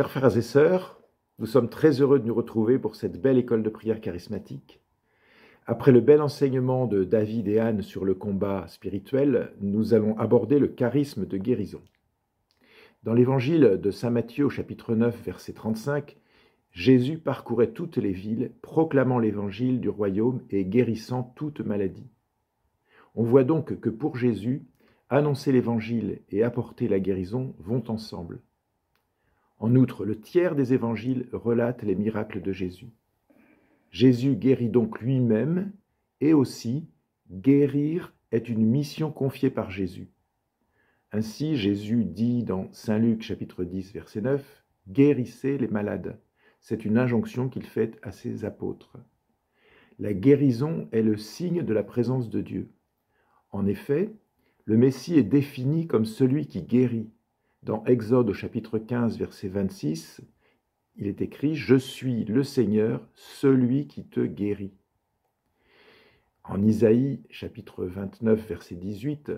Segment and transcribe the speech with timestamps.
[0.00, 0.98] Chers frères et sœurs,
[1.38, 4.80] nous sommes très heureux de nous retrouver pour cette belle école de prière charismatique.
[5.66, 10.58] Après le bel enseignement de David et Anne sur le combat spirituel, nous allons aborder
[10.58, 11.82] le charisme de guérison.
[13.02, 16.16] Dans l'évangile de Saint Matthieu au chapitre 9 verset 35,
[16.72, 22.08] Jésus parcourait toutes les villes, proclamant l'évangile du royaume et guérissant toute maladie.
[23.14, 24.64] On voit donc que pour Jésus,
[25.10, 28.40] annoncer l'évangile et apporter la guérison vont ensemble.
[29.60, 32.88] En outre, le tiers des évangiles relate les miracles de Jésus.
[33.90, 35.72] Jésus guérit donc lui-même
[36.22, 36.88] et aussi
[37.30, 40.08] guérir est une mission confiée par Jésus.
[41.12, 46.18] Ainsi, Jésus dit dans Saint Luc chapitre 10 verset 9, Guérissez les malades.
[46.60, 48.96] C'est une injonction qu'il fait à ses apôtres.
[49.98, 52.70] La guérison est le signe de la présence de Dieu.
[53.50, 54.10] En effet,
[54.64, 57.10] le Messie est défini comme celui qui guérit.
[57.62, 60.22] Dans Exode au chapitre 15 verset 26,
[60.96, 64.72] il est écrit Je suis le Seigneur, celui qui te guérit.
[66.44, 69.32] En Isaïe chapitre 29 verset 18,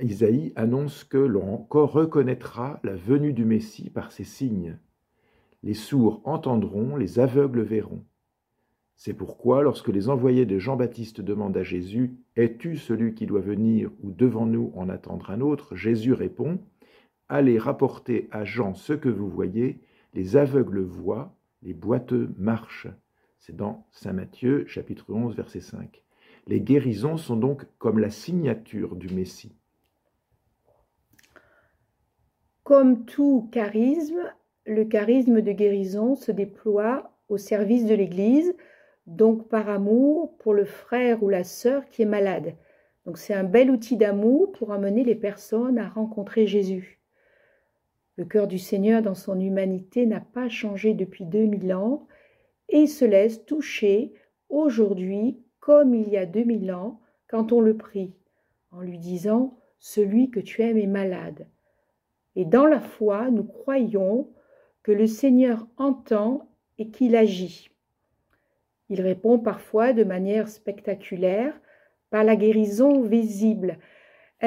[0.00, 4.78] Isaïe annonce que l'on encore reconnaîtra la venue du Messie par ses signes.
[5.62, 8.02] Les sourds entendront, les aveugles verront.
[8.96, 13.90] C'est pourquoi, lorsque les envoyés de Jean-Baptiste demandent à Jésus Es-tu celui qui doit venir
[14.02, 15.76] ou devant nous en attendre un autre?
[15.76, 16.60] Jésus répond
[17.28, 19.80] Allez rapporter à Jean ce que vous voyez,
[20.12, 22.88] les aveugles voient, les boiteux marchent.
[23.38, 26.02] C'est dans Saint Matthieu, chapitre 11, verset 5.
[26.46, 29.56] Les guérisons sont donc comme la signature du Messie.
[32.62, 34.30] Comme tout charisme,
[34.66, 38.54] le charisme de guérison se déploie au service de l'Église,
[39.06, 42.54] donc par amour pour le frère ou la sœur qui est malade.
[43.06, 47.00] Donc c'est un bel outil d'amour pour amener les personnes à rencontrer Jésus.
[48.16, 52.06] Le cœur du Seigneur dans son humanité n'a pas changé depuis 2000 ans
[52.68, 54.14] et il se laisse toucher
[54.48, 58.14] aujourd'hui comme il y a 2000 ans quand on le prie,
[58.70, 61.48] en lui disant Celui que tu aimes est malade.
[62.36, 64.28] Et dans la foi, nous croyons
[64.82, 66.48] que le Seigneur entend
[66.78, 67.70] et qu'il agit.
[68.90, 71.58] Il répond parfois de manière spectaculaire
[72.10, 73.78] par la guérison visible.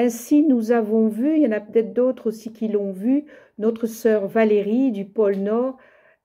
[0.00, 3.24] Ainsi, nous avons vu, il y en a peut-être d'autres aussi qui l'ont vu,
[3.58, 5.76] notre sœur Valérie du pôle Nord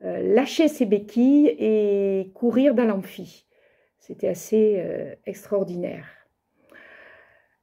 [0.03, 3.47] euh, lâcher ses béquilles et courir dans l'amphi.
[3.97, 6.05] C'était assez euh, extraordinaire.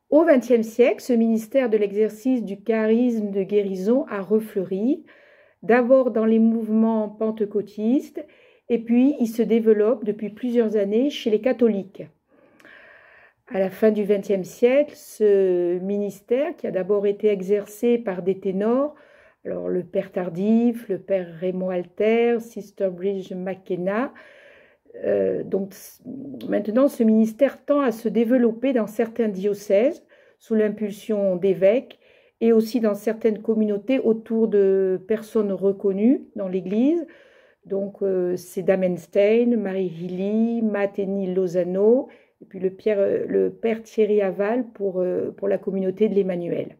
[0.08, 5.04] Au XXe siècle, ce ministère de l'exercice du charisme de guérison a refleuri,
[5.62, 8.26] d'abord dans les mouvements pentecôtistes,
[8.68, 12.02] et puis il se développe depuis plusieurs années chez les catholiques.
[13.52, 18.38] À la fin du XXe siècle, ce ministère, qui a d'abord été exercé par des
[18.38, 18.94] ténors,
[19.44, 24.12] alors le père Tardif, le père Raymond Alter, Sister Bridge McKenna,
[25.04, 25.74] euh, donc
[26.48, 30.04] maintenant, ce ministère tend à se développer dans certains diocèses
[30.38, 31.98] sous l'impulsion d'évêques
[32.40, 37.04] et aussi dans certaines communautés autour de personnes reconnues dans l'Église.
[37.66, 42.08] Donc euh, c'est Damenstein, Marie Hilly, Mathénie Lozano
[42.40, 42.70] et puis le,
[43.26, 46.76] le père Thierry Aval pour, euh, pour la communauté de l'Emmanuel.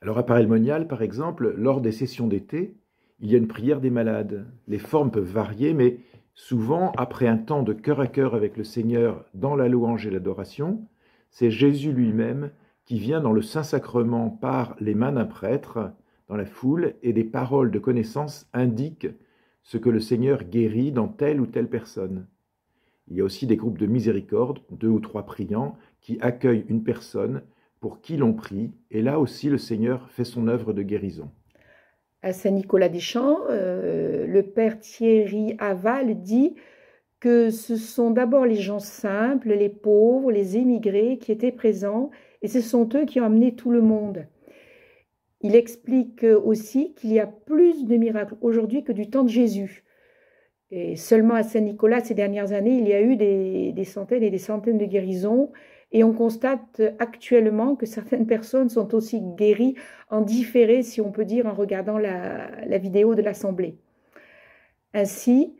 [0.00, 2.74] Alors à Paray-le-Monial, par exemple, lors des sessions d'été,
[3.20, 4.46] il y a une prière des malades.
[4.68, 5.98] Les formes peuvent varier, mais
[6.36, 10.10] Souvent, après un temps de cœur à cœur avec le Seigneur dans la louange et
[10.10, 10.88] l'adoration,
[11.30, 12.50] c'est Jésus lui-même
[12.84, 15.92] qui vient dans le Saint-Sacrement par les mains d'un prêtre
[16.28, 19.06] dans la foule et des paroles de connaissance indiquent
[19.62, 22.26] ce que le Seigneur guérit dans telle ou telle personne.
[23.08, 26.82] Il y a aussi des groupes de miséricorde, deux ou trois priants, qui accueillent une
[26.82, 27.42] personne
[27.80, 31.30] pour qui l'on prie, et là aussi le Seigneur fait son œuvre de guérison
[32.24, 36.54] à Saint-Nicolas-des-Champs, euh, le père Thierry Aval dit
[37.20, 42.10] que ce sont d'abord les gens simples, les pauvres, les émigrés qui étaient présents,
[42.40, 44.26] et ce sont eux qui ont amené tout le monde.
[45.42, 49.83] Il explique aussi qu'il y a plus de miracles aujourd'hui que du temps de Jésus.
[50.96, 54.38] Seulement à Saint-Nicolas, ces dernières années, il y a eu des, des centaines et des
[54.38, 55.50] centaines de guérisons
[55.94, 59.76] et on constate actuellement que certaines personnes sont aussi guéries
[60.10, 63.78] en différé, si on peut dire, en regardant la, vidéo de l'Assemblée.
[64.92, 65.54] Ainsi,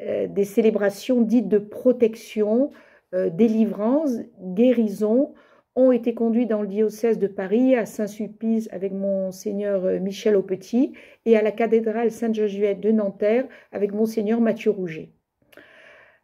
[0.00, 2.70] euh, des célébrations dites de protection,
[3.14, 5.34] euh, délivrance, guérison
[5.76, 10.92] ont été conduites dans le diocèse de Paris, à Saint-Sulpice avec monseigneur euh, Michel Aupetit
[11.26, 15.10] et à la cathédrale Sainte-Josuette de Nanterre avec monseigneur Mathieu Rouget.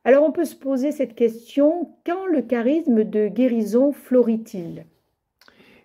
[0.05, 4.87] Alors on peut se poser cette question, quand le charisme de guérison florit-il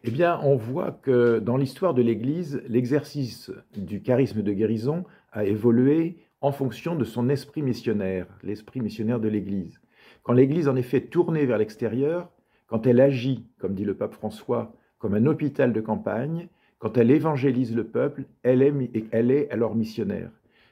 [0.03, 5.03] Eh bien, on voit que dans l'histoire de l'Église, l'exercice du charisme de guérison
[5.33, 9.81] a évolué en fonction de son esprit missionnaire, l'esprit missionnaire de l'Église.
[10.23, 12.31] Quand l'Église en fait tournée vers l'extérieur,
[12.67, 16.47] quand elle agit, comme dit le pape François, comme un hôpital de campagne,
[16.79, 20.31] quand elle évangélise le peuple, elle est, alors missionnaire.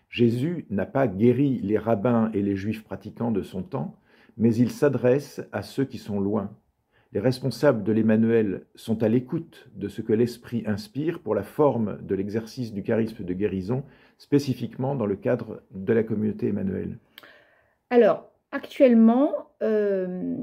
[0.10, 3.96] Jésus n'a pas guéri les rabbins et les juifs pratiquants de son temps,
[4.38, 6.52] mais il s'adresse à ceux qui sont loin.
[7.14, 12.00] Les responsables de l'Emmanuel sont à l'écoute de ce que l'Esprit inspire pour la forme
[12.02, 13.84] de l'exercice du charisme de guérison,
[14.18, 16.98] spécifiquement dans le cadre de la communauté Emmanuel.
[17.92, 20.36] Alors, actuellement, euh,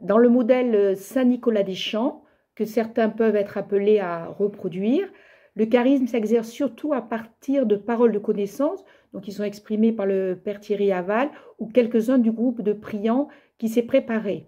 [0.00, 2.24] dans le modèle Saint-Nicolas des Champs,
[2.54, 5.08] que certains peuvent être appelés à reproduire,
[5.56, 10.06] le charisme s'exerce surtout à partir de paroles de connaissance, donc qui sont exprimées par
[10.06, 14.46] le Père Thierry Aval ou quelques-uns du groupe de priants qui s'est préparé.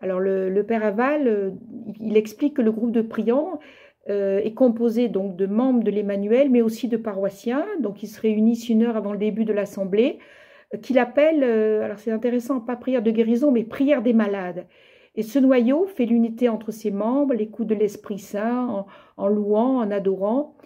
[0.00, 1.50] Alors le, Père Aval, euh,
[2.00, 3.58] il explique que le groupe de priants
[4.08, 8.20] euh, est composé donc de membres de l'Emmanuel, mais aussi de paroissiens, donc ils se
[8.20, 10.18] réunissent une heure avant le début de l'assemblée,
[10.82, 14.66] qu'il appelle, alors c'est intéressant, pas prière de guérison, mais prière des malades.
[15.14, 18.86] Et ce noyau fait l'unité entre ses membres, l'écoute de l'Esprit Saint, en,
[19.16, 20.56] en, louant, en adorant.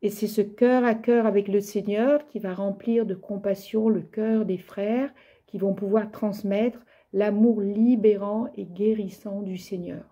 [0.00, 4.00] Et c'est ce cœur à cœur avec le Seigneur qui va remplir de compassion le
[4.00, 5.12] cœur des frères,
[5.46, 6.78] qui vont pouvoir transmettre
[7.12, 10.04] l'amour libérant et guérissant du Seigneur.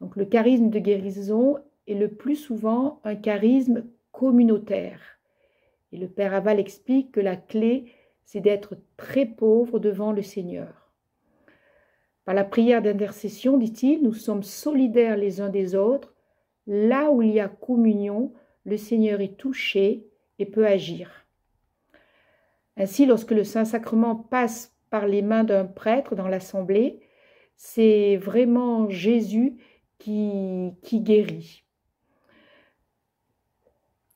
[0.00, 5.00] Donc le charisme de guérison est le plus souvent un charisme communautaire.
[5.92, 7.86] Et le Père Aval explique que la clé,
[8.30, 10.92] c'est d'être très pauvre devant le Seigneur.
[12.24, 16.14] Par la prière d'intercession, dit-il, nous sommes solidaires les uns des autres.
[16.68, 18.32] Là où il y a communion,
[18.64, 20.06] le Seigneur est touché
[20.38, 21.26] et peut agir.
[22.76, 27.00] Ainsi, lorsque le Saint-Sacrement passe par les mains d'un prêtre dans l'assemblée,
[27.56, 29.56] c'est vraiment Jésus
[29.98, 31.64] qui, qui guérit.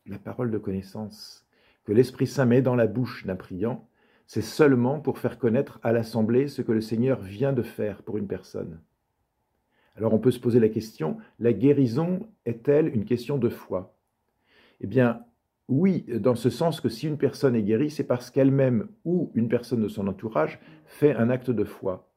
[0.07, 1.49] La parole de connaissance
[1.83, 3.89] que l'Esprit Saint met dans la bouche d'un priant,
[4.35, 8.19] c'est seulement pour faire connaître à l'assemblée ce que le Seigneur vient de faire pour
[8.19, 8.81] une personne.
[9.95, 13.97] Alors on peut se poser la question, la guérison est-elle une question de foi?
[14.81, 15.21] Eh bien,
[15.69, 19.49] oui, dans ce sens que si une personne est guérie, c'est parce qu'elle-même ou une
[19.49, 22.13] personne de son entourage fait un acte de foi.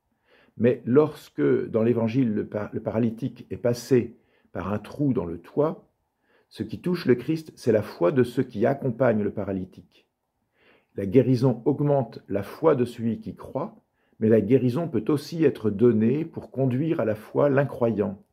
[0.57, 4.17] Mais lorsque dans l'évangile le, paralytique est passé
[4.53, 5.87] par un trou dans le toit,
[6.49, 10.06] ce qui touche le Christ, c'est la foi de ceux qui accompagnent le paralytique.
[10.97, 13.75] La guérison augmente la foi de celui qui croit,
[14.19, 18.23] mais la guérison peut aussi être donnée pour conduire à la foi l'incroyant.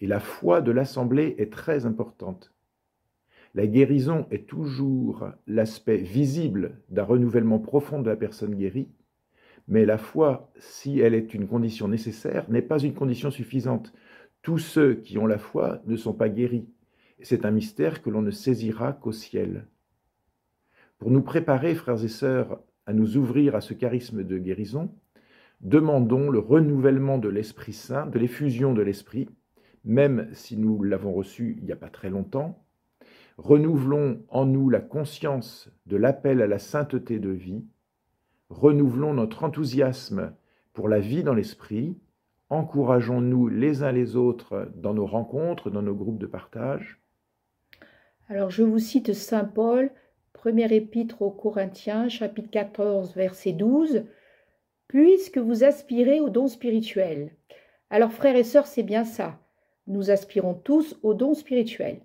[0.00, 2.54] Et la foi de l'assemblée est très importante.
[3.54, 8.88] La guérison est toujours l'aspect visible d'un renouvellement profond de la personne guérie,
[9.68, 13.92] mais la foi, si elle est une condition nécessaire, n'est pas une condition suffisante.
[14.40, 16.68] Tous ceux qui ont la foi ne sont pas guéris.
[17.20, 19.66] C'est un mystère que l'on ne saisira qu'au ciel.
[20.98, 24.94] Pour nous préparer, frères et sœurs, à nous ouvrir à ce charisme de guérison,
[25.60, 29.28] demandons le renouvellement de l'Esprit Saint, de l'effusion de l'Esprit,
[29.84, 32.66] même si nous l'avons reçu il n'y a pas très longtemps,
[33.38, 37.64] Renouvelons en nous la conscience de l'appel à la sainteté de vie.
[38.48, 40.32] Renouvelons notre enthousiasme
[40.72, 41.98] pour la vie dans l'esprit.
[42.48, 46.98] Encourageons-nous les uns les autres dans nos rencontres, dans nos groupes de partage.
[48.28, 49.90] Alors je vous cite Saint Paul,
[50.46, 54.04] premier épître aux Corinthiens, chapitre 14, verset 12.
[54.86, 57.32] Puisque vous aspirez aux dons spirituels.
[57.90, 59.40] Alors frères et sœurs, c'est bien ça.
[59.88, 62.00] Nous aspirons tous aux dons spirituels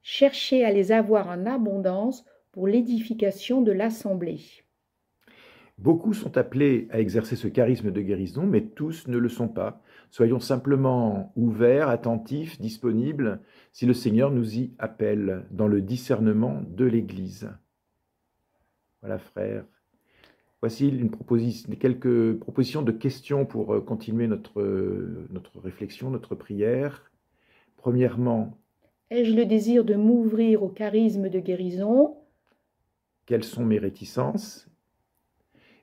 [0.00, 4.40] cherchez à les avoir en abondance pour l'édification de l'assemblée.
[5.78, 9.82] Beaucoup sont appelés à exercer ce charisme de guérison, mais tous ne le sont pas.
[10.10, 13.40] Soyons simplement ouverts, attentifs, disponibles,
[13.72, 17.50] si le Seigneur nous y appelle dans le discernement de l'Église.
[19.02, 19.64] Voilà, frère.
[20.60, 26.36] Voici une proposition, quelques propositions de questions pour euh, continuer notre, euh, notre réflexion, notre
[26.36, 27.10] prière.
[27.76, 28.56] Premièrement,
[29.12, 32.16] Ai-je le désir de m'ouvrir au charisme de guérison?
[33.26, 34.66] Quelles sont mes réticences?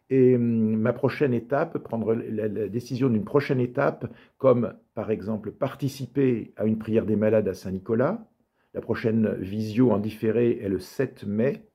[0.09, 6.53] Et hum, ma prochaine étape, prendre la, décision d'une prochaine étape, comme par exemple participer
[6.55, 8.27] à une prière des malades à Saint-Nicolas.
[8.73, 11.68] La prochaine visio en différé est le 7 mai.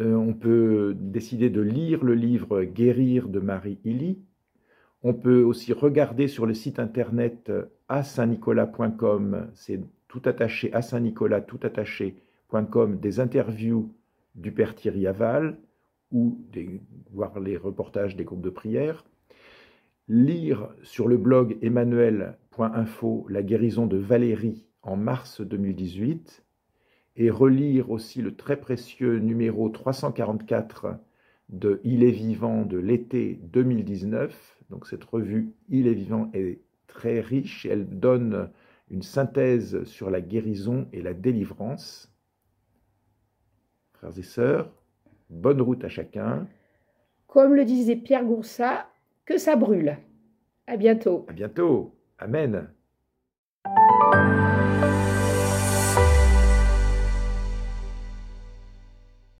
[0.00, 4.18] Euh, on peut décider de lire le livre Guérir de Marie Illy.
[5.02, 7.52] On peut aussi regarder sur le site internet
[7.88, 13.92] à saint-nicolas.com, c'est tout attaché à tout attaché.com, des interviews
[14.34, 15.58] du Père Thierry Aval
[16.10, 16.80] ou des,
[17.12, 19.04] voir les reportages des groupes de prière,
[20.08, 26.43] lire sur le blog emmanuel.fr info la guérison de Valérie en mars 2018
[27.16, 30.96] et relire aussi le très précieux numéro 344
[31.48, 34.58] de Il est vivant de l'été 2019.
[34.70, 38.50] Donc cette revue Il est vivant est très riche, elle donne
[38.90, 42.12] une synthèse sur la guérison et la délivrance.
[43.94, 44.70] Frères et sœurs,
[45.30, 46.46] bonne route à chacun.
[47.26, 48.88] Comme le disait Pierre Goursat,
[49.24, 49.98] que ça brûle.
[50.66, 51.26] À bientôt.
[51.28, 51.94] À bientôt.
[52.18, 52.68] Amen.